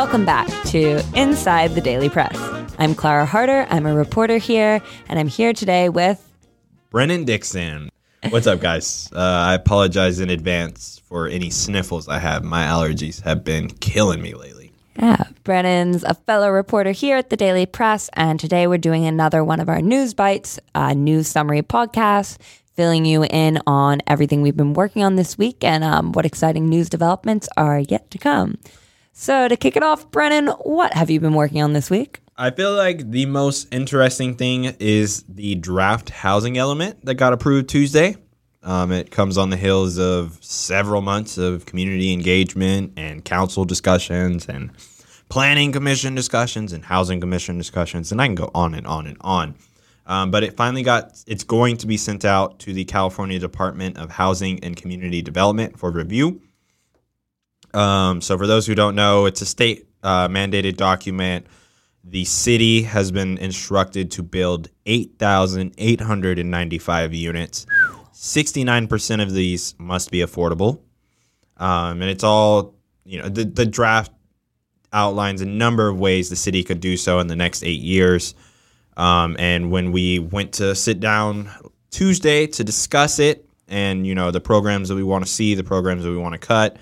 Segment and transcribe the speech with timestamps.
[0.00, 2.34] Welcome back to Inside the Daily Press.
[2.78, 3.66] I'm Clara Harter.
[3.68, 4.80] I'm a reporter here,
[5.10, 6.26] and I'm here today with
[6.88, 7.90] Brennan Dixon.
[8.30, 9.10] What's up, guys?
[9.14, 12.42] Uh, I apologize in advance for any sniffles I have.
[12.42, 14.72] My allergies have been killing me lately.
[14.96, 19.44] Yeah, Brennan's a fellow reporter here at the Daily Press, and today we're doing another
[19.44, 22.38] one of our news bites, uh, news summary podcast,
[22.74, 26.70] filling you in on everything we've been working on this week and um, what exciting
[26.70, 28.56] news developments are yet to come.
[29.12, 32.20] So, to kick it off, Brennan, what have you been working on this week?
[32.36, 37.68] I feel like the most interesting thing is the draft housing element that got approved
[37.68, 38.16] Tuesday.
[38.62, 44.46] Um, it comes on the heels of several months of community engagement and council discussions
[44.46, 44.70] and
[45.28, 49.16] planning commission discussions and housing commission discussions, and I can go on and on and
[49.20, 49.54] on.
[50.06, 53.96] Um, but it finally got, it's going to be sent out to the California Department
[53.96, 56.42] of Housing and Community Development for review.
[57.74, 61.46] Um, so, for those who don't know, it's a state uh, mandated document.
[62.02, 67.66] The city has been instructed to build 8,895 units.
[68.14, 70.80] 69% of these must be affordable.
[71.58, 74.12] Um, and it's all, you know, the, the draft
[74.92, 78.34] outlines a number of ways the city could do so in the next eight years.
[78.96, 81.50] Um, and when we went to sit down
[81.90, 85.64] Tuesday to discuss it and, you know, the programs that we want to see, the
[85.64, 86.76] programs that we want to cut,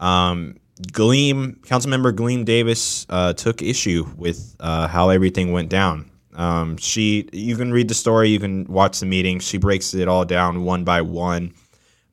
[0.00, 0.56] um,
[0.92, 6.10] Gleam, Councilmember Gleam Davis uh, took issue with uh, how everything went down.
[6.34, 9.40] Um, she, you can read the story, you can watch the meeting.
[9.40, 11.54] She breaks it all down one by one,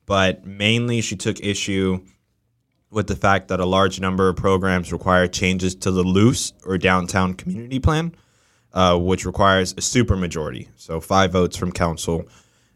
[0.06, 2.00] but mainly she took issue
[2.90, 6.78] with the fact that a large number of programs require changes to the LUCE or
[6.78, 8.14] downtown community plan,
[8.72, 12.26] uh, which requires a supermajority, so five votes from council.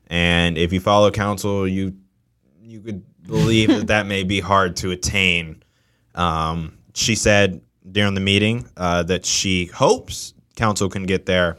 [0.08, 1.94] And if you follow council, you
[2.68, 5.62] you could believe that that may be hard to attain.
[6.14, 11.56] Um, she said during the meeting uh, that she hopes council can get there,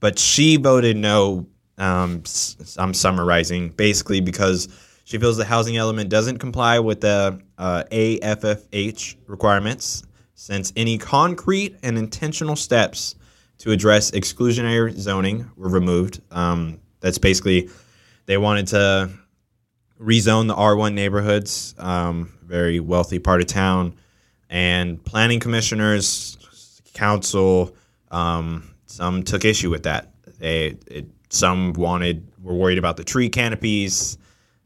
[0.00, 1.46] but she voted no.
[1.78, 2.22] Um,
[2.76, 4.68] I'm summarizing basically because
[5.04, 10.02] she feels the housing element doesn't comply with the uh, AFFH requirements,
[10.34, 13.14] since any concrete and intentional steps
[13.58, 16.20] to address exclusionary zoning were removed.
[16.30, 17.70] Um, that's basically
[18.26, 19.10] they wanted to
[20.02, 23.94] rezone the R1 neighborhoods, um, very wealthy part of town,
[24.50, 26.36] and planning commissioners,
[26.94, 27.74] council,
[28.10, 30.12] um, some took issue with that.
[30.38, 34.18] They it, some wanted were worried about the tree canopies.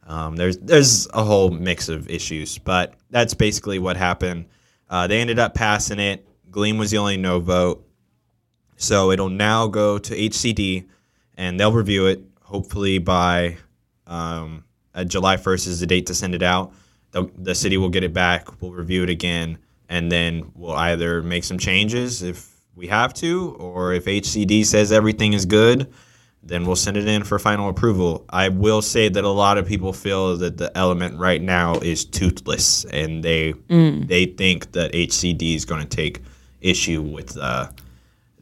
[0.06, 4.46] Um, there's there's a whole mix of issues, but that's basically what happened.
[4.88, 6.26] Uh, they ended up passing it.
[6.50, 7.86] Gleam was the only no vote,
[8.76, 10.86] so it'll now go to HCD,
[11.36, 12.22] and they'll review it.
[12.42, 13.56] Hopefully by
[14.06, 14.64] um,
[14.96, 16.72] uh, July 1st is the date to send it out.
[17.12, 18.60] The, the city will get it back.
[18.60, 19.58] We'll review it again,
[19.88, 24.92] and then we'll either make some changes if we have to, or if HCD says
[24.92, 25.92] everything is good,
[26.42, 28.24] then we'll send it in for final approval.
[28.28, 32.04] I will say that a lot of people feel that the element right now is
[32.04, 33.54] toothless, and they
[34.06, 36.22] they think that HCD is going to take
[36.60, 37.68] issue with uh,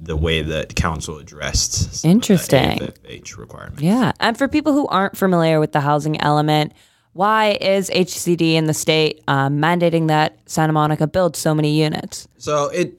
[0.04, 2.78] the way that council addressed some of the Interesting.
[2.78, 3.82] AFFH requirements.
[3.82, 4.12] Yeah.
[4.20, 6.72] And for people who aren't familiar with the housing element,
[7.14, 12.28] why is HCD in the state um, mandating that Santa Monica build so many units?
[12.38, 12.98] So it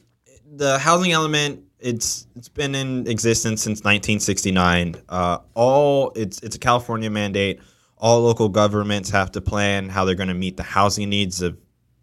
[0.57, 4.95] the housing element it's it's been in existence since 1969.
[5.07, 7.61] Uh, all it's it's a California mandate.
[7.97, 11.57] All local governments have to plan how they're going to meet the housing needs of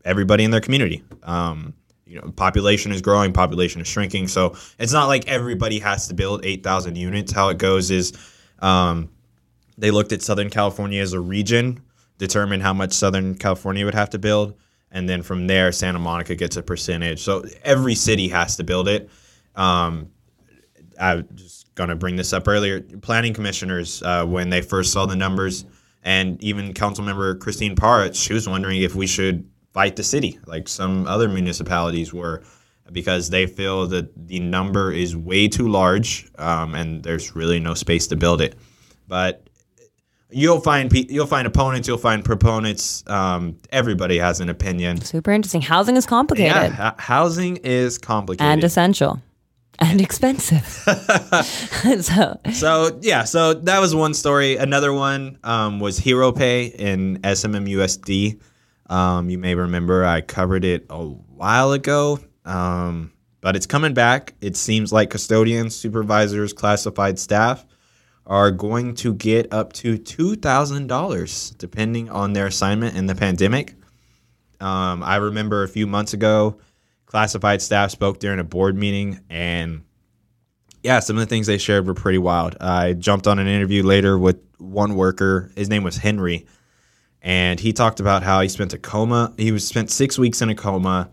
[0.04, 1.02] everybody in their community.
[1.22, 1.74] Um,
[2.12, 4.28] you know, population is growing, population is shrinking.
[4.28, 7.32] So it's not like everybody has to build 8,000 units.
[7.32, 8.12] How it goes is
[8.58, 9.08] um,
[9.78, 11.80] they looked at Southern California as a region,
[12.18, 14.58] determined how much Southern California would have to build,
[14.90, 17.22] and then from there, Santa Monica gets a percentage.
[17.22, 19.08] So every city has to build it.
[19.56, 20.10] Um,
[21.00, 22.82] I was just going to bring this up earlier.
[22.82, 25.64] Planning commissioners, uh, when they first saw the numbers,
[26.02, 30.68] and even Councilmember Christine Parra, she was wondering if we should fight the city like
[30.68, 32.42] some other municipalities were,
[32.92, 37.74] because they feel that the number is way too large um, and there's really no
[37.74, 38.54] space to build it.
[39.08, 39.48] But
[40.30, 43.02] you'll find pe- you'll find opponents, you'll find proponents.
[43.06, 45.00] Um, everybody has an opinion.
[45.00, 45.62] Super interesting.
[45.62, 48.50] Housing is complicated Yeah, h- housing is complicated.
[48.52, 49.20] and essential
[49.78, 50.64] and expensive.
[52.02, 54.56] so, So yeah, so that was one story.
[54.56, 58.40] Another one um, was Hero Pay in SMMUSD.
[58.92, 63.10] Um, you may remember I covered it a while ago, um,
[63.40, 64.34] but it's coming back.
[64.42, 67.64] It seems like custodians, supervisors, classified staff
[68.26, 73.14] are going to get up to two thousand dollars depending on their assignment in the
[73.14, 73.74] pandemic.
[74.60, 76.58] Um, I remember a few months ago,
[77.06, 79.84] classified staff spoke during a board meeting, and
[80.82, 82.58] yeah, some of the things they shared were pretty wild.
[82.60, 85.50] I jumped on an interview later with one worker.
[85.56, 86.46] His name was Henry,
[87.22, 89.32] and he talked about how he spent a coma.
[89.38, 91.08] He was spent six weeks in a coma.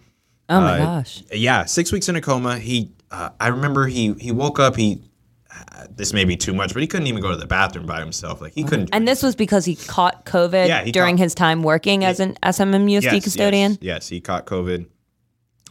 [0.49, 1.23] Oh my Uh, gosh.
[1.31, 2.57] Yeah, six weeks in a coma.
[2.57, 4.75] He, uh, I remember he he woke up.
[4.75, 5.01] He,
[5.55, 7.99] uh, this may be too much, but he couldn't even go to the bathroom by
[7.99, 8.41] himself.
[8.41, 8.89] Like he couldn't.
[8.91, 12.35] And this was because he caught COVID Yeah, during caught- his time working as an
[12.43, 13.71] SMMUSD yes, custodian.
[13.73, 14.87] Yes, yes, he caught COVID.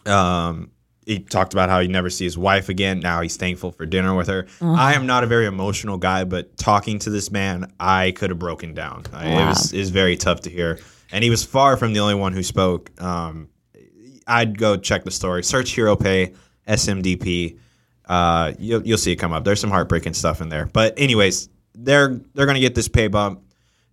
[0.07, 0.71] Um,
[1.09, 3.01] he talked about how he never see his wife again.
[3.01, 4.47] Now he's thankful for dinner with her.
[4.61, 4.73] Uh-huh.
[4.79, 8.39] I am not a very emotional guy, but talking to this man, I could have
[8.39, 9.05] broken down.
[9.13, 10.79] I- It was it was very tough to hear,
[11.11, 12.91] and he was far from the only one who spoke.
[13.03, 13.49] Um,
[14.27, 15.43] I'd go check the story.
[15.43, 16.35] Search Hero Pay
[16.69, 17.59] SMDP.
[18.07, 19.45] Uh, you'll you'll see it come up.
[19.45, 23.43] There's some heartbreaking stuff in there, but anyways, they're they're gonna get this pay bump.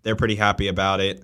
[0.03, 1.23] They're pretty happy about it.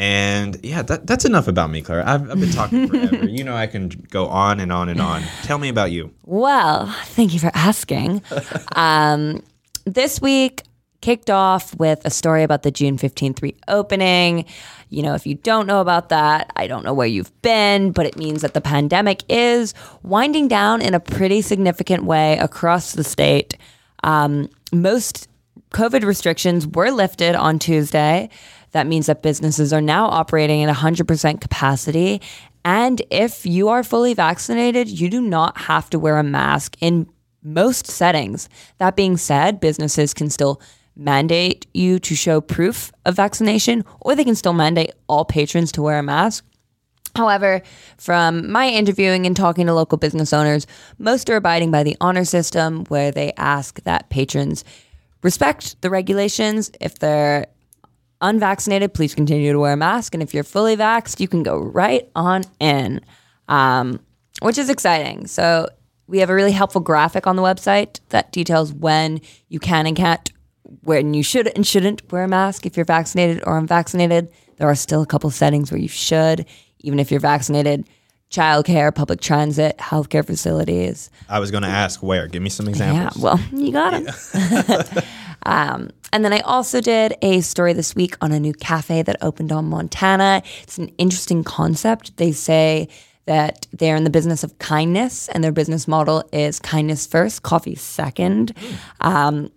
[0.00, 2.08] And yeah, that, that's enough about me, Claire.
[2.08, 3.16] I've, I've been talking forever.
[3.28, 5.22] you know, I can go on and on and on.
[5.42, 6.10] Tell me about you.
[6.24, 8.22] Well, thank you for asking.
[8.76, 9.42] um,
[9.84, 10.62] this week
[11.02, 14.46] kicked off with a story about the June 15th reopening.
[14.88, 18.06] You know, if you don't know about that, I don't know where you've been, but
[18.06, 23.04] it means that the pandemic is winding down in a pretty significant way across the
[23.04, 23.58] state.
[24.02, 25.28] Um, most
[25.72, 28.30] COVID restrictions were lifted on Tuesday.
[28.72, 32.20] That means that businesses are now operating at 100% capacity.
[32.64, 37.08] And if you are fully vaccinated, you do not have to wear a mask in
[37.42, 38.48] most settings.
[38.78, 40.60] That being said, businesses can still
[40.96, 45.82] mandate you to show proof of vaccination, or they can still mandate all patrons to
[45.82, 46.44] wear a mask.
[47.16, 47.62] However,
[47.96, 50.66] from my interviewing and talking to local business owners,
[50.98, 54.64] most are abiding by the honor system where they ask that patrons
[55.22, 56.70] respect the regulations.
[56.80, 57.46] If they're
[58.20, 60.14] unvaccinated, please continue to wear a mask.
[60.14, 63.00] And if you're fully vaxxed, you can go right on in,
[63.48, 64.00] um,
[64.42, 65.26] which is exciting.
[65.26, 65.68] So
[66.06, 69.96] we have a really helpful graphic on the website that details when you can and
[69.96, 70.32] can't,
[70.82, 74.30] when you should and shouldn't wear a mask if you're vaccinated or unvaccinated.
[74.56, 76.46] There are still a couple settings where you should,
[76.80, 77.88] even if you're vaccinated.
[78.30, 81.10] Childcare, public transit, healthcare facilities.
[81.28, 82.28] I was going to ask where.
[82.28, 83.16] Give me some examples.
[83.16, 85.02] Yeah, well, you got them.
[85.44, 89.16] um, and then I also did a story this week on a new cafe that
[89.22, 90.42] opened on Montana.
[90.62, 92.16] It's an interesting concept.
[92.16, 92.88] They say
[93.26, 97.76] that they're in the business of kindness, and their business model is kindness first, coffee
[97.76, 98.52] second.
[99.00, 99.52] Um,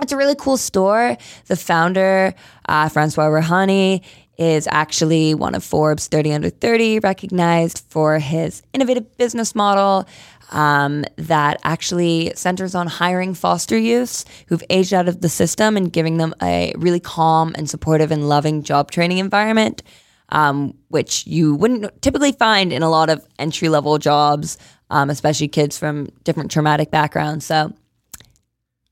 [0.00, 1.16] it's a really cool store.
[1.46, 2.34] The founder,
[2.68, 4.04] uh, Francois Reihani,
[4.38, 10.06] is actually one of Forbes 30 under 30, recognized for his innovative business model
[10.50, 15.92] um, that actually centers on hiring foster youths who've aged out of the system and
[15.92, 19.82] giving them a really calm and supportive and loving job training environment,
[20.30, 24.58] um, which you wouldn't typically find in a lot of entry level jobs,
[24.90, 27.44] um, especially kids from different traumatic backgrounds.
[27.44, 27.72] So,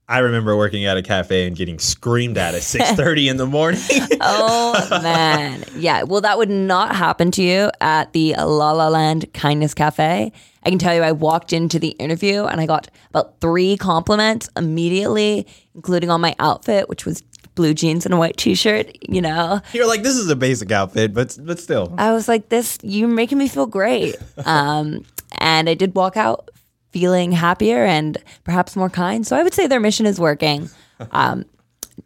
[0.08, 3.80] I remember working at a cafe and getting screamed at at 6:30 in the morning.
[4.28, 6.02] Oh man, yeah.
[6.02, 10.32] Well, that would not happen to you at the La La Land Kindness Cafe.
[10.62, 14.48] I can tell you, I walked into the interview and I got about three compliments
[14.56, 17.22] immediately, including on my outfit, which was
[17.54, 18.96] blue jeans and a white T-shirt.
[19.08, 21.94] You know, You're like, this is a basic outfit, but but still.
[21.98, 25.04] I was like, "This, you're making me feel great." Um,
[25.38, 26.50] and I did walk out
[26.96, 29.26] feeling happier and perhaps more kind.
[29.26, 30.70] So I would say their mission is working.
[31.10, 31.44] Um,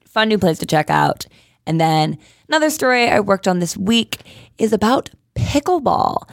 [0.04, 1.25] fun new place to check out.
[1.64, 2.18] And then
[2.49, 4.23] another story I worked on this week
[4.59, 6.28] is about pickleball.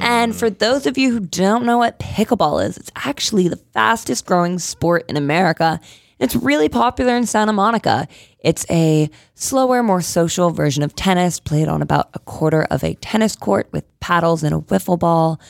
[0.00, 4.26] And for those of you who don't know what pickleball is, it's actually the fastest
[4.26, 5.80] growing sport in America.
[6.20, 8.06] It's really popular in Santa Monica.
[8.38, 12.94] It's a slower, more social version of tennis, played on about a quarter of a
[12.94, 15.40] tennis court with paddles and a wiffle ball.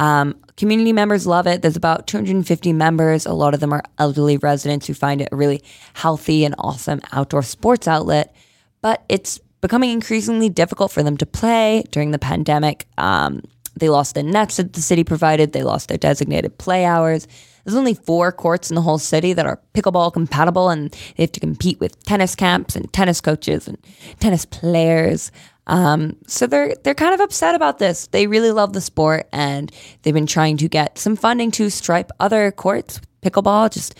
[0.00, 1.60] Um, community members love it.
[1.62, 3.26] There's about 250 members.
[3.26, 7.00] A lot of them are elderly residents who find it a really healthy and awesome
[7.12, 8.34] outdoor sports outlet.
[8.80, 12.86] But it's becoming increasingly difficult for them to play during the pandemic.
[12.96, 13.42] Um,
[13.76, 15.52] they lost the nets that the city provided.
[15.52, 17.28] They lost their designated play hours.
[17.64, 21.32] There's only four courts in the whole city that are pickleball compatible, and they have
[21.32, 23.76] to compete with tennis camps and tennis coaches and
[24.18, 25.30] tennis players.
[25.66, 28.08] Um, so they're they're kind of upset about this.
[28.08, 29.70] They really love the sport, and
[30.02, 33.94] they've been trying to get some funding to stripe other courts pickleball, just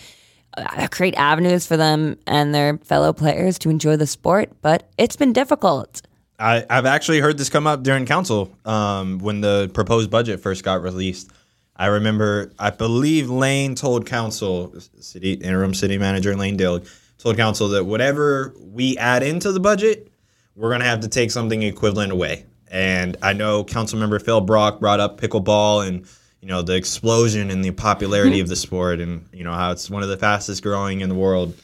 [0.56, 4.50] uh, create avenues for them and their fellow players to enjoy the sport.
[4.62, 6.02] But it's been difficult.
[6.38, 10.64] I, I've actually heard this come up during council um, when the proposed budget first
[10.64, 11.30] got released.
[11.76, 16.88] I remember, I believe Lane told council, city interim city manager Lane Dilg
[17.18, 20.09] told council that whatever we add into the budget,
[20.56, 22.46] we're going to have to take something equivalent away.
[22.68, 26.06] And I know Councilmember Phil Brock brought up pickleball, and
[26.40, 28.42] you know the explosion and the popularity mm-hmm.
[28.42, 31.14] of the sport and you know how it's one of the fastest growing in the
[31.14, 31.54] world.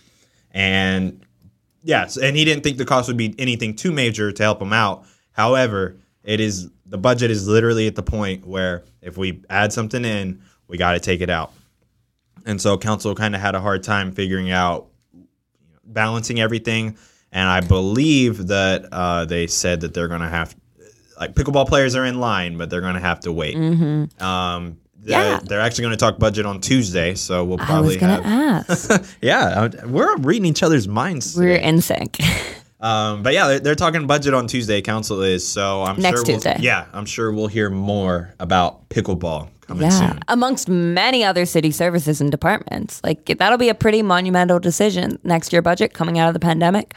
[0.53, 1.23] And
[1.83, 4.73] yes and he didn't think the cost would be anything too major to help him
[4.73, 5.05] out.
[5.33, 10.05] However it is the budget is literally at the point where if we add something
[10.05, 11.53] in we got to take it out.
[12.45, 14.89] And so council kind of had a hard time figuring out
[15.85, 16.99] balancing everything
[17.37, 20.55] and i believe that uh, they said that they're going to have
[21.19, 23.57] like pickleball players are in line, but they're going to have to wait.
[23.57, 24.23] Mm-hmm.
[24.23, 25.41] Um, they're, Yeah.
[25.43, 28.23] they're actually going to talk budget on Tuesday, so we'll probably I was probably going
[28.23, 28.71] to have.
[29.01, 29.17] ask.
[29.23, 31.35] yeah, we're reading each other's minds.
[31.37, 31.69] We're today.
[31.69, 32.19] in sync.
[32.79, 34.83] Um, but yeah, they're, they're talking budget on Tuesday.
[34.83, 36.25] Council is so I'm Next sure.
[36.27, 36.59] We'll, Tuesday.
[36.61, 40.11] yeah, I'm sure we'll hear more about pickleball coming yeah.
[40.11, 40.21] soon.
[40.29, 43.01] Amongst many other city services and departments.
[43.03, 46.95] Like that'll be a pretty monumental decision next year budget coming out of the pandemic.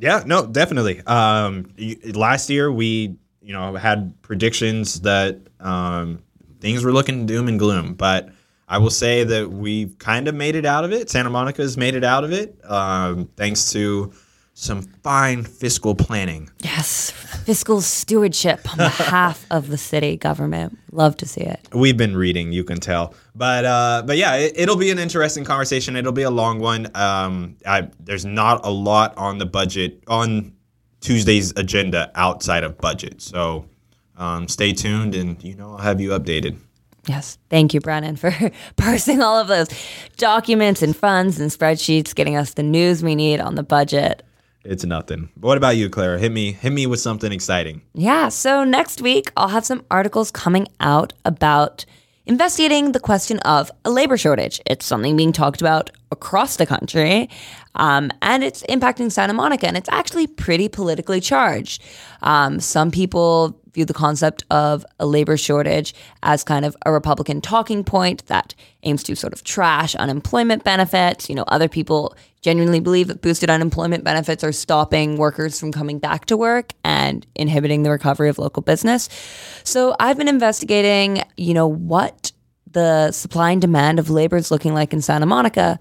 [0.00, 1.02] Yeah, no, definitely.
[1.06, 1.74] Um,
[2.14, 6.22] last year we, you know, had predictions that um,
[6.60, 8.30] things were looking doom and gloom, but
[8.66, 11.10] I will say that we've kind of made it out of it.
[11.10, 14.10] Santa Monica's made it out of it, um, thanks to
[14.60, 16.50] some fine fiscal planning.
[16.58, 17.10] Yes.
[17.10, 20.78] Fiscal stewardship on behalf of the city government.
[20.92, 21.66] Love to see it.
[21.72, 25.44] We've been reading, you can tell, but uh, but yeah, it, it'll be an interesting
[25.44, 25.96] conversation.
[25.96, 26.94] It'll be a long one.
[26.94, 30.52] Um, I, there's not a lot on the budget on
[31.00, 33.64] Tuesday's agenda outside of budget, so
[34.18, 36.58] um, stay tuned, and you know I'll have you updated.
[37.06, 37.38] Yes.
[37.48, 38.30] Thank you, Brennan, for
[38.76, 39.68] parsing all of those
[40.18, 44.22] documents and funds and spreadsheets, getting us the news we need on the budget.
[44.64, 45.30] It's nothing.
[45.36, 46.18] But what about you, Clara?
[46.18, 47.82] Hit me, hit me with something exciting.
[47.94, 51.86] Yeah, so next week I'll have some articles coming out about
[52.26, 54.60] investigating the question of a labor shortage.
[54.66, 57.28] It's something being talked about across the country,
[57.74, 61.82] um, and it's impacting Santa Monica, and it's actually pretty politically charged.
[62.22, 67.40] Um, some people view the concept of a labor shortage as kind of a Republican
[67.40, 71.28] talking point that aims to sort of trash unemployment benefits.
[71.28, 75.98] You know, other people genuinely believe that boosted unemployment benefits are stopping workers from coming
[75.98, 79.08] back to work and inhibiting the recovery of local business.
[79.62, 82.32] So I've been investigating, you know, what
[82.72, 85.78] the supply and demand of labor is looking like in Santa Monica.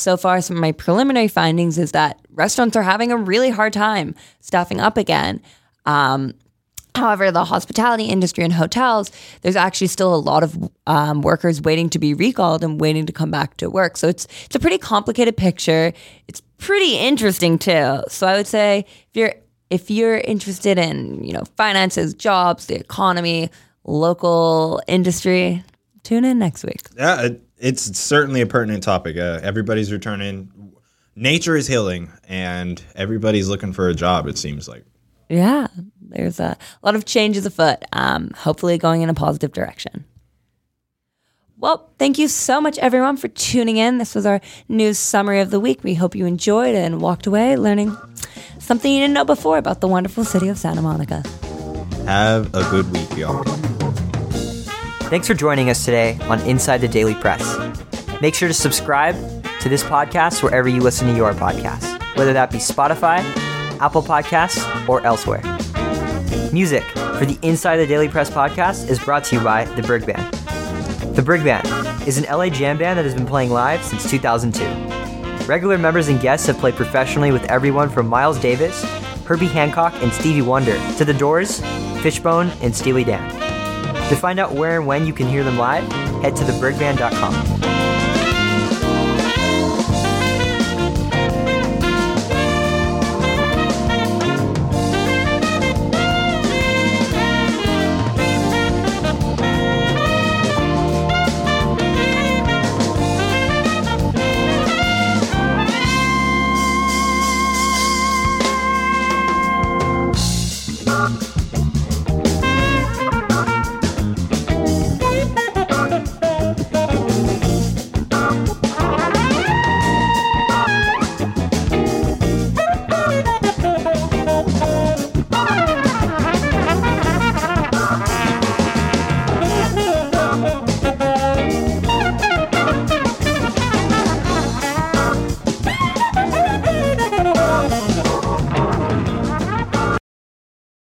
[0.00, 3.72] So far, some of my preliminary findings is that restaurants are having a really hard
[3.72, 5.42] time staffing up again.
[5.86, 6.34] Um,
[6.94, 9.10] However, the hospitality industry and hotels,
[9.42, 13.12] there's actually still a lot of um, workers waiting to be recalled and waiting to
[13.12, 13.96] come back to work.
[13.96, 15.92] So it's it's a pretty complicated picture.
[16.26, 18.02] It's pretty interesting too.
[18.08, 19.34] So I would say if you're
[19.70, 23.50] if you're interested in you know finances, jobs, the economy,
[23.84, 25.62] local industry,
[26.02, 26.82] tune in next week.
[26.96, 29.16] Yeah, it, it's certainly a pertinent topic.
[29.16, 30.72] Uh, everybody's returning.
[31.14, 34.26] Nature is healing, and everybody's looking for a job.
[34.26, 34.84] It seems like.
[35.28, 35.68] Yeah,
[36.00, 37.84] there's a lot of changes afoot.
[37.92, 40.04] Um, hopefully, going in a positive direction.
[41.56, 43.98] Well, thank you so much, everyone, for tuning in.
[43.98, 45.84] This was our news summary of the week.
[45.84, 47.94] We hope you enjoyed and walked away learning
[48.58, 51.22] something you didn't know before about the wonderful city of Santa Monica.
[52.06, 53.44] Have a good week, y'all.
[55.10, 57.42] Thanks for joining us today on Inside the Daily Press.
[58.20, 59.16] Make sure to subscribe
[59.58, 63.18] to this podcast wherever you listen to your podcasts, whether that be Spotify,
[63.80, 65.42] Apple Podcasts, or elsewhere.
[66.52, 66.84] Music
[67.18, 70.32] for the Inside the Daily Press podcast is brought to you by The Brig Band.
[71.16, 71.66] The Brig Band
[72.06, 75.44] is an LA jam band that has been playing live since 2002.
[75.46, 78.84] Regular members and guests have played professionally with everyone from Miles Davis,
[79.24, 81.58] Herbie Hancock, and Stevie Wonder to The Doors,
[82.00, 83.39] Fishbone, and Steely Dan.
[84.10, 85.84] To find out where and when you can hear them live,
[86.20, 87.79] head to thebrigband.com.